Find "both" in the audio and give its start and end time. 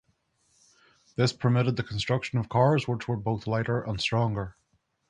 3.17-3.45